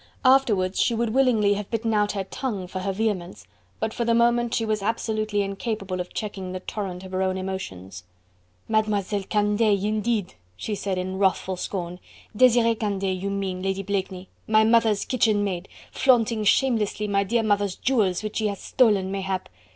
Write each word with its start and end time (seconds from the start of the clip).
Afterwards 0.25 0.81
she 0.81 0.95
would 0.95 1.11
willingly 1.13 1.53
have 1.53 1.69
bitten 1.69 1.93
out 1.93 2.13
her 2.13 2.23
tongue 2.23 2.65
for 2.65 2.79
her 2.79 2.91
vehemence, 2.91 3.45
but 3.79 3.93
for 3.93 4.03
the 4.03 4.15
moment 4.15 4.51
she 4.51 4.65
was 4.65 4.81
absolutely 4.81 5.43
incapable 5.43 6.01
of 6.01 6.11
checking 6.11 6.51
the 6.53 6.59
torrent 6.59 7.03
of 7.03 7.11
her 7.11 7.21
own 7.21 7.37
emotions. 7.37 8.03
"Mademoiselle 8.67 9.21
Candeille, 9.29 9.85
indeed?" 9.85 10.33
she 10.57 10.73
said 10.73 10.97
in 10.97 11.19
wrathful 11.19 11.55
scorn, 11.55 11.99
"Desiree 12.35 12.73
Candeille, 12.73 13.13
you 13.13 13.29
mean, 13.29 13.61
Lady 13.61 13.83
Blakeney! 13.83 14.27
my 14.47 14.63
mother's 14.63 15.05
kitchen 15.05 15.43
maid, 15.43 15.67
flaunting 15.91 16.43
shamelessly 16.43 17.07
my 17.07 17.23
dear 17.23 17.43
mother's 17.43 17.75
jewels 17.75 18.23
which 18.23 18.37
she 18.37 18.47
has 18.47 18.59
stolen 18.59 19.11
mayhap..." 19.11 19.49